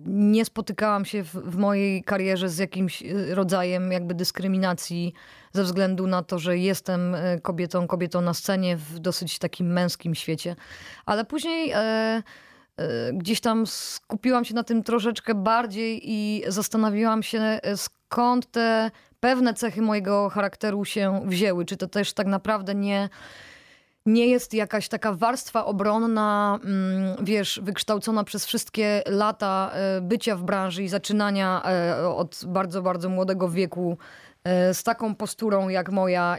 nie 0.06 0.46
spotykałam 0.46 1.06
się 1.06 1.24
w, 1.24 1.34
w 1.34 1.58
mojej 1.58 2.04
karierze 2.04 2.50
z 2.50 2.58
jakimś 2.58 3.04
e, 3.04 3.36
rodzajem 3.36 3.92
jakby 3.92 4.14
dyskryminacji 4.14 5.14
ze 5.54 5.64
względu 5.64 6.08
na 6.08 6.24
to, 6.24 6.40
że 6.40 6.58
jestem 6.58 7.16
e, 7.16 7.40
kobietą, 7.40 7.88
kobietą 7.88 8.22
na 8.22 8.34
scenie 8.34 8.78
w 8.78 9.00
dosyć 9.00 9.40
takim 9.40 9.74
męskim 9.74 10.16
świecie. 10.16 10.56
Ale 11.06 11.26
później 11.26 11.72
e, 11.76 12.24
gdzieś 13.14 13.42
tam 13.42 13.68
skupiłam 13.68 14.46
się 14.46 14.56
na 14.56 14.64
tym 14.64 14.84
troszeczkę 14.84 15.36
bardziej 15.36 16.12
i 16.12 16.44
zastanowiłam 16.48 17.24
się, 17.24 17.60
skąd 17.76 18.52
te 18.52 18.92
pewne 19.20 19.54
cechy 19.54 19.82
mojego 19.82 20.30
charakteru 20.30 20.86
się 20.86 21.22
wzięły. 21.26 21.66
Czy 21.66 21.78
to 21.78 21.88
też 21.88 22.14
tak 22.14 22.28
naprawdę 22.28 22.76
nie 22.76 23.10
nie 24.06 24.28
jest 24.28 24.54
jakaś 24.54 24.88
taka 24.88 25.14
warstwa 25.14 25.66
obronna, 25.66 26.60
mm, 26.64 27.26
wiesz, 27.26 27.60
wykształcona 27.64 28.24
przez 28.24 28.46
wszystkie 28.46 29.04
lata 29.06 29.72
e, 29.74 30.02
bycia 30.02 30.36
w 30.36 30.44
branży 30.44 30.84
i 30.84 30.88
zaczynania 30.88 31.64
e, 31.66 32.08
od 32.08 32.42
bardzo, 32.48 32.82
bardzo 32.82 33.10
młodego 33.10 33.50
wieku 33.50 33.98
e, 34.44 34.74
z 34.74 34.84
taką 34.84 35.16
posturą 35.16 35.70
jak 35.70 35.92
moja, 35.92 36.38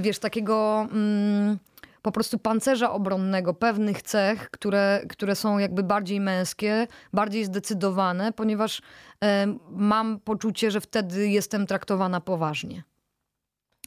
wiesz, 0.00 0.18
takiego 0.18 0.88
mm, 0.92 1.58
po 2.02 2.12
prostu 2.12 2.38
pancerza 2.38 2.92
obronnego, 2.92 3.54
pewnych 3.54 4.02
cech, 4.02 4.50
które, 4.50 5.00
które 5.08 5.36
są 5.36 5.58
jakby 5.58 5.82
bardziej 5.82 6.20
męskie, 6.20 6.86
bardziej 7.12 7.44
zdecydowane, 7.44 8.32
ponieważ 8.32 8.82
mam 9.70 10.20
poczucie, 10.20 10.70
że 10.70 10.80
wtedy 10.80 11.28
jestem 11.28 11.66
traktowana 11.66 12.20
poważnie. 12.20 12.82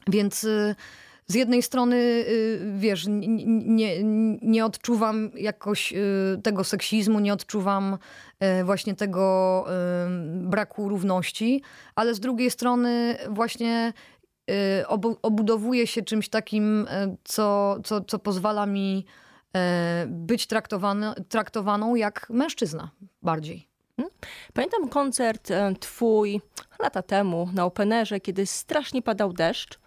Więc 0.08 0.44
y, 0.44 0.76
z 1.30 1.36
jednej 1.36 1.62
strony, 1.64 1.96
y, 1.96 2.60
wiesz, 2.78 3.06
nie, 3.08 4.04
nie 4.42 4.66
odczuwam 4.66 5.32
jakoś 5.36 5.94
y, 5.94 6.42
tego 6.44 6.64
seksizmu, 6.64 7.20
nie 7.20 7.34
odczuwam 7.34 7.98
y, 8.62 8.64
właśnie 8.64 8.96
tego 8.96 9.66
braku 10.36 10.90
równości, 10.90 11.62
ale 11.96 12.14
z 12.16 12.20
drugiej 12.20 12.52
strony 12.52 13.18
właśnie 13.30 13.94
obu- 14.88 15.18
obudowuję 15.22 15.88
się 15.88 16.02
czymś 16.02 16.30
takim, 16.30 16.88
co, 17.24 17.78
co, 17.84 18.02
co 18.02 18.20
pozwala 18.20 18.66
mi 18.66 19.06
być 20.08 20.48
traktowany, 20.48 21.14
traktowaną 21.30 21.96
jak 21.96 22.28
mężczyzna 22.30 22.90
bardziej. 23.22 23.68
Pamiętam 24.54 24.90
koncert 24.90 25.52
twój 25.80 26.42
lata 26.80 27.02
temu 27.02 27.50
na 27.54 27.66
Openerze, 27.66 28.20
kiedy 28.20 28.46
strasznie 28.46 29.02
padał 29.02 29.34
deszcz. 29.34 29.80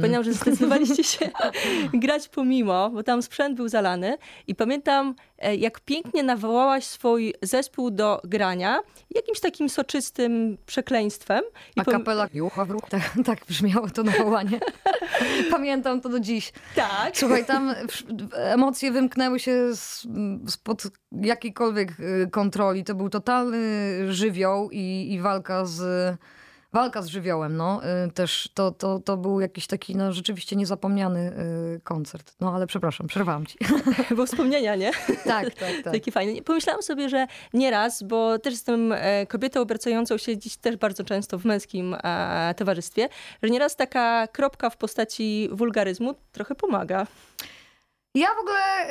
Pamiętam, 0.00 0.24
że 0.24 0.32
zdecydowaliście 0.32 1.04
się 1.04 1.30
grać 1.94 2.28
pomimo, 2.28 2.90
bo 2.90 3.02
tam 3.02 3.22
sprzęt 3.22 3.56
był 3.56 3.68
zalany. 3.68 4.16
I 4.46 4.54
pamiętam, 4.54 5.14
e, 5.38 5.56
jak 5.56 5.80
pięknie 5.80 6.22
nawołałaś 6.22 6.84
swój 6.84 7.34
zespół 7.42 7.90
do 7.90 8.20
grania 8.24 8.80
jakimś 9.14 9.40
takim 9.40 9.68
soczystym 9.68 10.58
przekleństwem. 10.66 11.42
I 11.76 11.80
A 11.80 11.84
pom- 11.84 11.92
kapela 11.92 12.28
Jucha 12.34 12.64
w 12.64 12.70
ruch. 12.70 12.88
Tak, 12.88 13.12
tak 13.26 13.46
brzmiało 13.48 13.90
to 13.90 14.02
nawołanie. 14.02 14.60
Pamiętam 15.50 16.00
to 16.00 16.08
do 16.08 16.20
dziś. 16.20 16.52
Tak. 16.74 17.18
Słuchaj, 17.18 17.44
tam 17.44 17.74
emocje 18.34 18.92
wymknęły 18.92 19.40
się 19.40 19.76
z, 19.76 20.06
spod 20.48 20.82
jakiejkolwiek 21.12 22.00
y, 22.00 22.28
kontroli. 22.30 22.84
To 22.84 22.94
był 22.94 23.08
totalny 23.08 23.58
żywioł 24.14 24.70
i, 24.70 25.12
i 25.12 25.20
walka 25.20 25.64
z 25.64 25.82
walka 26.72 27.02
z 27.02 27.06
żywiołem. 27.06 27.56
No. 27.56 27.80
Y, 28.06 28.12
Też 28.12 28.50
to, 28.54 28.70
to, 28.70 28.98
to 28.98 29.16
był 29.16 29.40
jakiś 29.40 29.66
taki 29.66 29.96
no, 29.96 30.12
rzeczywiście 30.12 30.56
niezapomniany 30.56 31.32
y, 31.76 31.80
koncert. 31.80 32.34
No 32.40 32.54
ale 32.54 32.66
przepraszam, 32.66 33.06
przerwałam 33.06 33.46
ci. 33.46 33.58
Bo 34.16 34.26
wspomnienia, 34.26 34.76
nie? 34.76 34.90
tak, 35.24 35.54
tak, 35.54 35.54
tak. 35.84 35.92
Takie 35.92 36.12
fajne. 36.12 36.42
Pomyślałam 36.42 36.82
sobie, 36.82 37.08
że 37.08 37.26
nieraz, 37.54 38.02
bo 38.02 38.38
też 38.38 38.52
jestem 38.52 38.92
e, 38.92 39.26
kobietą 39.26 39.60
obracającą 39.60 40.16
się 40.16 40.38
dziś 40.38 40.56
też 40.56 40.76
bardzo 40.76 41.04
często 41.04 41.38
w 41.38 41.44
męskim 41.44 41.96
e, 42.04 42.54
towarzystwie, 42.56 43.08
że 43.42 43.50
nieraz 43.50 43.76
taka 43.76 44.26
kropka 44.26 44.70
w 44.70 44.76
postaci 44.76 45.48
wulgaryzmu 45.52 46.14
trochę 46.32 46.54
pomaga. 46.54 47.06
Ja 48.14 48.28
w 48.34 48.38
ogóle 48.38 48.88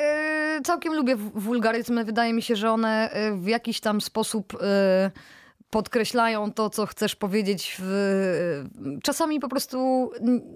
y, 0.57 0.61
całkiem 0.61 0.93
lubię 0.93 1.15
wulgaryzmy. 1.15 2.05
Wydaje 2.05 2.33
mi 2.33 2.41
się, 2.41 2.55
że 2.55 2.71
one 2.71 3.09
y, 3.15 3.37
w 3.37 3.47
jakiś 3.47 3.79
tam 3.79 4.01
sposób 4.01 4.53
y, 4.53 4.57
podkreślają 5.71 6.53
to, 6.53 6.69
co 6.69 6.85
chcesz 6.85 7.15
powiedzieć. 7.15 7.75
W, 7.79 7.91
y, 8.97 8.99
czasami 9.03 9.39
po 9.39 9.49
prostu 9.49 10.11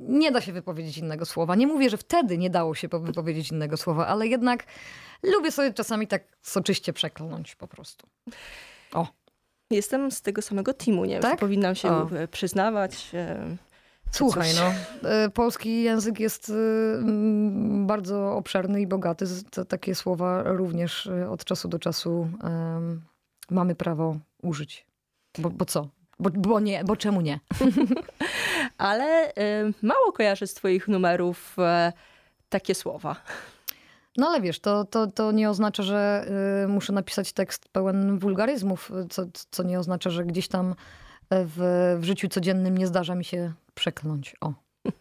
nie 0.08 0.32
da 0.32 0.42
się 0.42 0.54
wypowiedzieć 0.54 0.98
innego 0.98 1.26
słowa. 1.26 1.56
Nie 1.56 1.68
mówię, 1.68 1.90
że 1.90 1.98
wtedy 1.98 2.38
nie 2.38 2.50
dało 2.50 2.76
się 2.76 2.90
po- 2.90 3.00
wypowiedzieć 3.00 3.52
innego 3.52 3.78
słowa, 3.78 4.08
ale 4.08 4.28
jednak 4.28 4.66
lubię 5.24 5.52
sobie 5.52 5.74
czasami 5.74 6.08
tak 6.08 6.24
soczyście 6.42 6.94
przekląć 6.94 7.56
po 7.56 7.68
prostu. 7.68 8.08
O, 8.94 9.08
Jestem 9.72 10.12
z 10.12 10.22
tego 10.22 10.42
samego 10.42 10.74
teamu, 10.74 11.06
nie 11.06 11.20
Tak? 11.20 11.40
powinnam 11.40 11.76
się 11.76 11.90
O. 11.90 12.10
przyznawać. 12.32 13.12
e, 13.14 13.56
słuchaj, 14.12 14.50
no. 14.56 14.72
y, 15.26 15.30
Polski 15.30 15.82
język 15.84 16.20
jest 16.20 16.50
y, 16.50 16.54
bardzo 17.86 18.36
obszerny 18.36 18.82
i 18.82 18.88
bogaty. 18.88 19.26
Takie 19.68 19.96
słowa 19.96 20.44
również 20.44 21.10
od 21.30 21.46
czasu 21.46 21.68
do 21.68 21.80
czasu 21.80 22.30
mamy 23.52 23.76
prawo 23.76 24.18
użyć. 24.44 24.85
Bo, 25.38 25.50
bo 25.50 25.66
co? 25.66 25.88
Bo, 26.20 26.30
bo 26.30 26.60
nie, 26.60 26.84
bo 26.84 26.96
czemu 26.96 27.22
nie? 27.22 27.40
Ale 28.78 29.34
e, 29.36 29.72
mało 29.82 30.12
kojarzę 30.12 30.48
z 30.48 30.54
twoich 30.54 30.88
numerów 30.88 31.56
e, 31.60 31.94
takie 32.50 32.76
słowa. 32.76 33.16
No 34.18 34.28
ale 34.28 34.42
wiesz, 34.42 34.60
to, 34.60 34.86
to, 34.86 35.08
to 35.08 35.32
nie 35.32 35.50
oznacza, 35.50 35.84
że 35.84 36.26
y, 36.64 36.68
muszę 36.68 36.94
napisać 36.94 37.34
tekst 37.34 37.70
pełen 37.70 38.20
wulgaryzmów, 38.20 38.92
co, 39.10 39.24
co 39.52 39.64
nie 39.64 39.80
oznacza, 39.80 40.10
że 40.10 40.26
gdzieś 40.26 40.48
tam 40.48 40.72
y, 40.72 40.76
w, 41.30 41.58
w 42.00 42.04
życiu 42.04 42.28
codziennym 42.28 42.78
nie 42.78 42.88
zdarza 42.88 43.16
mi 43.16 43.26
się 43.26 43.54
przekląć. 43.74 44.36
O. 44.42 44.54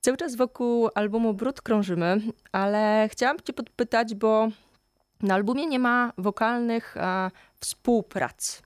Cały 0.00 0.16
czas 0.16 0.36
wokół 0.36 0.88
albumu 0.94 1.34
Brud 1.34 1.62
krążymy, 1.62 2.20
ale 2.52 3.08
chciałam 3.12 3.36
cię 3.44 3.52
podpytać, 3.52 4.14
bo 4.14 4.48
na 5.22 5.34
albumie 5.34 5.66
nie 5.66 5.78
ma 5.78 6.12
wokalnych 6.18 6.96
e, 6.96 7.30
współprac. 7.60 8.62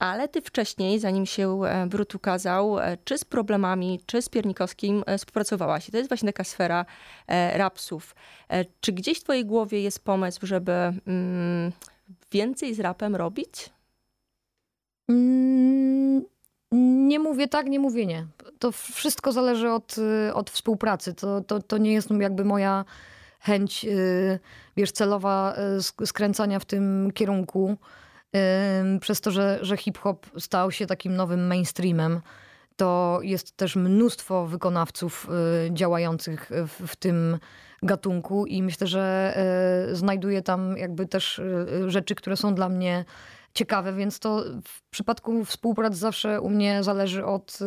Ale 0.00 0.28
ty 0.28 0.40
wcześniej, 0.40 0.98
zanim 0.98 1.26
się 1.26 1.60
e, 1.64 1.86
Brud 1.86 2.14
ukazał, 2.14 2.78
e, 2.78 2.96
czy 3.04 3.18
z 3.18 3.24
problemami, 3.24 4.00
czy 4.06 4.22
z 4.22 4.28
Piernikowskim 4.28 5.02
e, 5.06 5.18
współpracowałaś. 5.18 5.88
I 5.88 5.92
to 5.92 5.98
jest 5.98 6.10
właśnie 6.10 6.28
taka 6.28 6.44
sfera 6.44 6.86
e, 7.26 7.58
rapsów. 7.58 8.14
E, 8.48 8.64
Czy 8.80 8.92
gdzieś 8.92 9.20
w 9.20 9.22
twojej 9.24 9.44
głowie 9.46 9.80
jest 9.82 10.04
pomysł, 10.04 10.46
żeby 10.46 10.72
mm, 10.72 11.72
więcej 12.32 12.74
z 12.74 12.80
rapem 12.80 13.16
robić? 13.16 13.70
Mm, 15.10 16.24
Nie 17.08 17.18
mówię 17.18 17.48
tak, 17.48 17.66
nie 17.66 17.78
mówię 17.80 18.06
nie. 18.06 18.26
To 18.58 18.72
wszystko 18.72 19.32
zależy 19.32 19.70
od, 19.70 19.96
y, 20.28 20.34
od 20.34 20.50
współpracy. 20.50 21.14
To, 21.14 21.40
to, 21.40 21.62
to 21.62 21.78
nie 21.78 21.92
jest 21.92 22.10
jakby 22.20 22.44
moja 22.44 22.84
chęć, 23.40 23.84
y, 23.84 24.38
wiesz, 24.76 24.92
celowa 24.92 25.54
y, 25.76 25.78
sk- 25.78 26.06
skręcania 26.06 26.58
w 26.58 26.64
tym 26.64 27.10
kierunku. 27.14 27.76
Przez 29.00 29.20
to, 29.20 29.30
że, 29.30 29.58
że 29.62 29.76
hip-hop 29.76 30.26
stał 30.38 30.70
się 30.70 30.86
takim 30.86 31.16
nowym 31.16 31.46
mainstreamem, 31.46 32.20
to 32.80 33.18
jest 33.22 33.56
też 33.56 33.76
mnóstwo 33.76 34.46
wykonawców 34.46 35.28
y, 35.66 35.74
działających 35.74 36.50
w, 36.66 36.86
w 36.86 36.96
tym 36.96 37.38
gatunku 37.82 38.46
i 38.46 38.62
myślę, 38.62 38.86
że 38.86 39.34
y, 39.90 39.96
znajduję 39.96 40.42
tam 40.42 40.76
jakby 40.76 41.06
też 41.06 41.38
y, 41.38 41.90
rzeczy, 41.90 42.14
które 42.14 42.36
są 42.36 42.54
dla 42.54 42.68
mnie 42.68 43.04
ciekawe, 43.54 43.92
więc 43.92 44.18
to 44.18 44.44
w 44.64 44.82
przypadku 44.90 45.44
współprac 45.44 45.94
zawsze 45.94 46.40
u 46.40 46.50
mnie 46.50 46.82
zależy 46.82 47.24
od, 47.24 47.58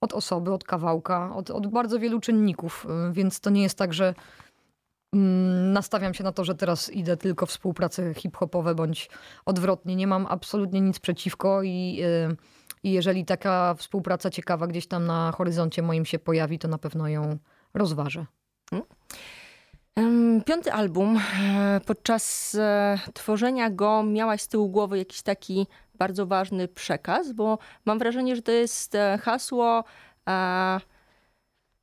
od 0.00 0.12
osoby, 0.12 0.52
od 0.52 0.64
kawałka, 0.64 1.34
od, 1.36 1.50
od 1.50 1.66
bardzo 1.66 1.98
wielu 1.98 2.20
czynników, 2.20 2.86
więc 3.12 3.40
to 3.40 3.50
nie 3.50 3.62
jest 3.62 3.78
tak, 3.78 3.94
że 3.94 4.14
nastawiam 5.72 6.14
się 6.14 6.24
na 6.24 6.32
to, 6.32 6.44
że 6.44 6.54
teraz 6.54 6.90
idę 6.90 7.16
tylko 7.16 7.46
w 7.46 7.50
współprace 7.50 8.14
hip-hopowe, 8.14 8.74
bądź 8.74 9.10
odwrotnie. 9.46 9.96
Nie 9.96 10.06
mam 10.06 10.26
absolutnie 10.26 10.80
nic 10.80 10.98
przeciwko 10.98 11.62
i, 11.62 12.00
y, 12.30 12.36
i 12.82 12.92
jeżeli 12.92 13.24
taka 13.24 13.74
współpraca 13.74 14.30
ciekawa 14.30 14.66
gdzieś 14.66 14.86
tam 14.86 15.06
na 15.06 15.32
horyzoncie 15.32 15.82
moim 15.82 16.04
się 16.04 16.18
pojawi, 16.18 16.58
to 16.58 16.68
na 16.68 16.78
pewno 16.78 17.08
ją 17.08 17.38
rozważę. 17.74 18.26
Em, 19.96 20.42
Piąty 20.46 20.72
album. 20.72 21.20
E, 21.42 21.80
Podczas 21.86 22.54
e, 22.54 22.98
tworzenia 23.14 23.70
go 23.70 24.02
miałaś 24.02 24.42
z 24.42 24.48
tyłu 24.48 24.68
głowy 24.68 24.98
jakiś 24.98 25.22
taki 25.22 25.66
bardzo 25.94 26.26
ważny 26.26 26.68
przekaz, 26.68 27.32
bo 27.32 27.58
mam 27.84 27.98
wrażenie, 27.98 28.36
że 28.36 28.42
to 28.42 28.52
jest 28.52 28.94
e, 28.94 29.18
hasło 29.22 29.84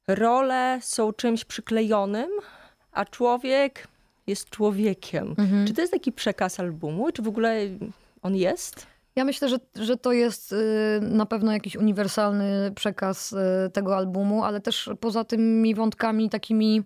role 0.08 0.80
są 0.82 1.14
czymś 1.14 1.46
przyklejonym, 1.46 2.30
a 2.92 3.06
człowiek 3.06 3.88
jest 4.28 4.50
człowiekiem. 4.50 5.36
Czy 5.68 5.74
to 5.74 5.82
jest 5.82 5.94
taki 5.94 6.12
przekaz 6.12 6.60
albumu? 6.60 7.12
Czy 7.12 7.22
w 7.22 7.28
ogóle 7.28 7.56
on 8.22 8.36
jest? 8.36 8.88
Ja 9.16 9.26
myślę, 9.26 9.50
że, 9.50 9.58
że 9.76 9.98
to 9.98 10.12
jest 10.12 10.52
y, 10.52 10.56
na 11.02 11.26
pewno 11.26 11.52
jakiś 11.52 11.76
uniwersalny 11.76 12.72
przekaz 12.76 13.34
y, 13.34 13.70
tego 13.74 13.98
albumu, 13.98 14.44
ale 14.44 14.62
też 14.62 14.90
poza 15.00 15.24
tymi 15.24 15.76
wątkami 15.76 16.30
takimi 16.30 16.84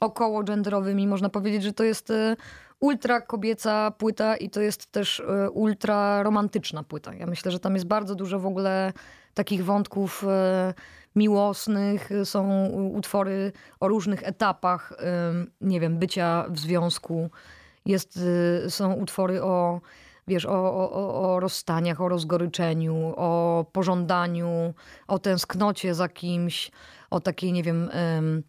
około 0.00 0.42
genderowymi 0.42 1.06
można 1.06 1.28
powiedzieć, 1.28 1.62
że 1.62 1.72
to 1.72 1.84
jest 1.84 2.10
y, 2.10 2.36
ultra 2.80 3.20
kobieca 3.20 3.90
płyta 3.90 4.36
i 4.36 4.50
to 4.50 4.60
jest 4.60 4.92
też 4.92 5.22
ultra 5.52 6.22
romantyczna 6.22 6.82
płyta. 6.82 7.14
Ja 7.14 7.26
myślę, 7.26 7.52
że 7.52 7.60
tam 7.60 7.74
jest 7.74 7.86
bardzo 7.86 8.14
dużo 8.14 8.38
w 8.38 8.46
ogóle 8.46 8.92
takich 9.34 9.64
wątków 9.64 10.24
miłosnych, 11.16 12.12
y, 12.12 12.24
są 12.26 12.66
utwory 12.68 13.52
o 13.80 13.88
różnych 13.88 14.22
etapach, 14.28 14.92
nie 15.60 15.80
wiem, 15.80 15.98
bycia 15.98 16.44
w 16.50 16.58
związku. 16.58 17.30
Jest, 17.86 18.16
y, 18.66 18.70
są 18.70 18.92
utwory 18.92 19.42
o, 19.42 19.80
wiesz, 20.28 20.46
o, 20.46 20.74
o, 20.74 21.32
o- 21.32 21.40
rozstaniach, 21.40 22.00
o 22.00 22.08
rozgoryczeniu, 22.08 23.12
o 23.16 23.64
pożądaniu, 23.72 24.74
o 25.08 25.18
tęsknocie 25.18 25.94
za 25.94 26.08
kimś, 26.08 26.70
o 27.10 27.20
takiej, 27.20 27.52
nie 27.52 27.62
wiem, 27.62 27.90
em, 27.92 28.42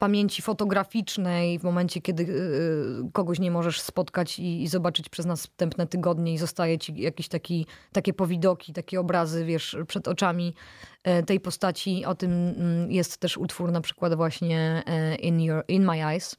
pamięci 0.00 0.42
fotograficznej 0.42 1.58
w 1.58 1.62
momencie, 1.62 2.00
kiedy 2.00 2.22
y, 2.22 3.10
kogoś 3.12 3.38
nie 3.38 3.50
możesz 3.50 3.80
spotkać 3.80 4.38
i, 4.38 4.68
zobaczyć 4.68 5.08
przez 5.08 5.26
następne 5.26 5.86
tygodnie 5.86 6.34
i 6.34 6.38
zostaje 6.38 6.78
ci 6.78 7.00
jakieś 7.00 7.28
taki, 7.28 7.66
takie 7.92 8.12
powidoki, 8.12 8.72
takie 8.72 9.00
obrazy, 9.00 9.44
wiesz, 9.44 9.76
przed 9.86 10.08
oczami 10.08 10.54
e, 11.02 11.22
tej 11.22 11.40
postaci. 11.40 12.04
O 12.04 12.14
tym 12.14 12.32
mm, 12.32 12.92
jest 12.92 13.18
też 13.18 13.38
utwór 13.38 13.72
na 13.72 13.80
przykład 13.80 14.14
właśnie 14.14 14.82
e, 14.86 15.14
In, 15.14 15.40
Your, 15.40 15.64
In 15.68 15.84
My 15.84 16.06
Eyes. 16.06 16.36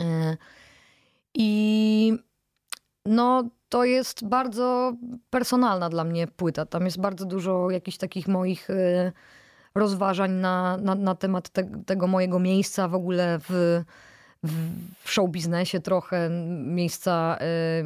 E, 0.00 0.36
I 1.34 2.12
no, 3.06 3.44
to 3.68 3.84
jest 3.84 4.24
bardzo 4.24 4.92
personalna 5.30 5.88
dla 5.88 6.04
mnie 6.04 6.26
płyta. 6.26 6.66
Tam 6.66 6.84
jest 6.84 7.00
bardzo 7.00 7.24
dużo 7.24 7.70
jakichś 7.70 7.96
takich 7.96 8.28
moich 8.28 8.70
e, 8.70 9.12
rozważań 9.78 10.32
na, 10.32 10.76
na, 10.76 10.94
na 10.94 11.14
temat 11.14 11.48
te, 11.48 11.64
tego 11.86 12.06
mojego 12.06 12.38
miejsca 12.38 12.88
w 12.88 12.94
ogóle 12.94 13.38
w, 13.38 13.82
w, 14.42 15.10
show 15.10 15.30
biznesie 15.30 15.80
trochę, 15.80 16.30
miejsca 16.64 17.38
e, 17.40 17.84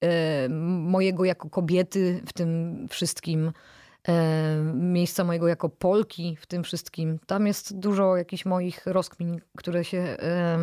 e, 0.00 0.48
mojego 0.80 1.24
jako 1.24 1.50
kobiety 1.50 2.22
w 2.26 2.32
tym 2.32 2.78
wszystkim, 2.90 3.52
e, 4.08 4.56
miejsca 4.74 5.24
mojego 5.24 5.48
jako 5.48 5.68
Polki 5.68 6.36
w 6.40 6.46
tym 6.46 6.64
wszystkim. 6.64 7.18
Tam 7.26 7.46
jest 7.46 7.78
dużo 7.78 8.16
jakichś 8.16 8.44
moich 8.44 8.86
rozkmin, 8.86 9.40
które 9.56 9.84
się 9.84 10.16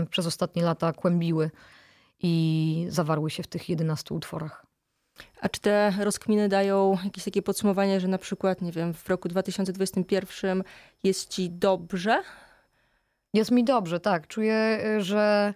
przez 0.09 0.25
ostatnie 0.25 0.63
lata 0.63 0.93
kłębiły 0.93 1.51
i 2.19 2.85
zawarły 2.89 3.29
się 3.29 3.43
w 3.43 3.47
tych 3.47 3.69
11 3.69 4.15
utworach. 4.15 4.70
A 5.41 5.49
czy 5.49 5.61
te 5.61 5.93
rozkminy 5.99 6.49
dają 6.49 6.97
jakieś 7.03 7.23
takie 7.23 7.41
podsumowanie, 7.41 7.99
że 7.99 8.07
na 8.07 8.17
przykład, 8.17 8.61
nie 8.61 8.71
wiem, 8.71 8.93
w 8.93 9.09
roku 9.09 9.27
2021 9.27 10.63
jest 11.03 11.29
ci 11.29 11.49
dobrze? 11.49 12.21
Jest 13.33 13.51
mi 13.51 13.63
dobrze, 13.63 13.99
tak. 13.99 14.27
Czuję, 14.27 14.79
że 14.99 15.53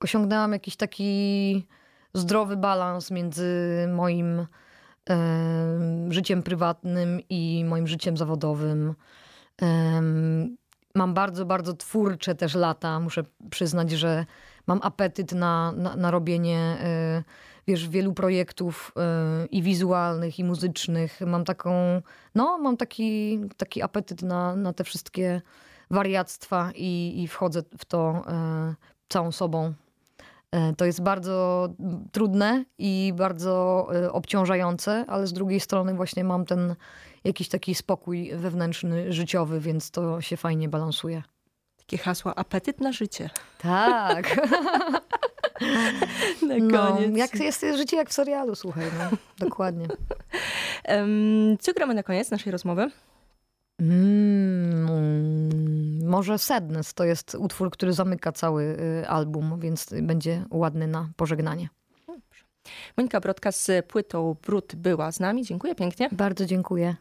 osiągnęłam 0.00 0.52
jakiś 0.52 0.76
taki 0.76 1.66
zdrowy 2.14 2.56
balans 2.56 3.10
między 3.10 3.88
moim 3.92 4.46
em, 5.06 6.12
życiem 6.12 6.42
prywatnym 6.42 7.20
i 7.28 7.64
moim 7.64 7.86
życiem 7.86 8.16
zawodowym. 8.16 8.94
Em, 9.62 10.56
mam 10.94 11.14
bardzo, 11.14 11.46
bardzo 11.46 11.74
twórcze 11.74 12.34
też 12.34 12.54
lata. 12.54 13.00
Muszę 13.00 13.24
przyznać, 13.50 13.90
że 13.90 14.26
mam 14.66 14.80
apetyt 14.82 15.32
na, 15.32 15.72
na, 15.72 15.96
na 15.96 16.10
robienie 16.10 16.76
y, 17.18 17.49
wiesz, 17.70 17.88
wielu 17.88 18.14
projektów 18.14 18.92
y, 19.44 19.46
i 19.46 19.62
wizualnych, 19.62 20.38
i 20.38 20.44
muzycznych. 20.44 21.20
Mam 21.26 21.44
taką, 21.44 22.02
no, 22.34 22.58
mam 22.58 22.76
taki, 22.76 23.40
taki 23.56 23.82
apetyt 23.82 24.22
na, 24.22 24.56
na 24.56 24.72
te 24.72 24.84
wszystkie 24.84 25.42
wariactwa 25.90 26.70
i, 26.74 27.22
i 27.22 27.28
wchodzę 27.28 27.62
w 27.78 27.84
to 27.84 28.22
e, 28.26 28.74
całą 29.08 29.32
sobą. 29.32 29.74
E, 30.52 30.74
to 30.74 30.84
jest 30.84 31.02
bardzo 31.02 31.68
trudne 32.12 32.64
i 32.78 33.12
bardzo 33.16 33.86
obciążające, 34.12 35.04
ale 35.08 35.26
z 35.26 35.32
drugiej 35.32 35.60
strony 35.60 35.94
właśnie 35.94 36.24
mam 36.24 36.44
ten 36.44 36.74
jakiś 37.24 37.48
taki 37.48 37.74
spokój 37.74 38.32
wewnętrzny, 38.36 39.12
życiowy, 39.12 39.60
więc 39.60 39.90
to 39.90 40.20
się 40.20 40.36
fajnie 40.36 40.68
balansuje. 40.68 41.22
Takie 41.76 41.98
hasła 41.98 42.34
apetyt 42.34 42.80
na 42.80 42.92
życie. 42.92 43.30
Tak. 43.58 44.36
Na 46.48 46.54
No, 46.58 46.88
koniec. 46.90 47.16
jak 47.16 47.34
jest 47.40 47.66
życie 47.76 47.96
jak 47.96 48.10
w 48.10 48.12
serialu, 48.12 48.54
słuchaj, 48.54 48.86
no, 48.98 49.16
dokładnie. 49.38 49.86
Co 51.60 51.72
gramy 51.72 51.94
na 51.94 52.02
koniec 52.02 52.30
naszej 52.30 52.52
rozmowy? 52.52 52.90
Mm, 53.80 54.88
może 56.08 56.38
Sadness 56.38 56.94
to 56.94 57.04
jest 57.04 57.36
utwór, 57.38 57.70
który 57.70 57.92
zamyka 57.92 58.32
cały 58.32 58.62
y, 59.02 59.08
album, 59.08 59.60
więc 59.60 59.86
będzie 60.02 60.44
ładny 60.50 60.86
na 60.86 61.08
pożegnanie. 61.16 61.68
Monika 62.96 63.20
Brodka 63.20 63.52
z 63.52 63.86
płytą 63.86 64.36
Brud 64.46 64.74
była 64.76 65.12
z 65.12 65.20
nami. 65.20 65.44
Dziękuję 65.44 65.74
pięknie. 65.74 66.08
Bardzo 66.12 66.46
dziękuję. 66.46 66.96